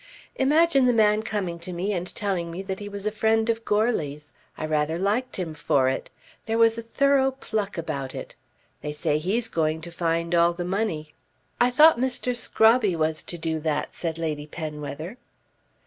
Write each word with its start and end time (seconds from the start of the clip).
"Imagine 0.35 0.85
the 0.87 0.93
man 0.93 1.21
coming 1.21 1.59
to 1.59 1.71
me 1.71 1.93
and 1.93 2.15
telling 2.15 2.49
me 2.49 2.63
that 2.63 2.79
he 2.79 2.89
was 2.89 3.05
a 3.05 3.11
friend 3.11 3.51
of 3.51 3.63
Goarly's. 3.63 4.33
I 4.57 4.65
rather 4.65 4.97
liked 4.97 5.35
him 5.35 5.53
for 5.53 5.89
it. 5.89 6.09
There 6.47 6.57
was 6.57 6.75
a 6.75 6.81
thorough 6.81 7.29
pluck 7.29 7.77
about 7.77 8.15
it. 8.15 8.33
They 8.81 8.93
say 8.93 9.19
he's 9.19 9.47
going 9.47 9.79
to 9.81 9.91
find 9.91 10.33
all 10.33 10.53
the 10.53 10.65
money." 10.65 11.13
"I 11.59 11.69
thought 11.69 11.99
Mr. 11.99 12.35
Scrobby 12.35 12.95
was 12.95 13.21
to 13.21 13.37
do 13.37 13.59
that?" 13.59 13.93
said 13.93 14.17
Lady 14.17 14.47
Penwether. 14.47 15.19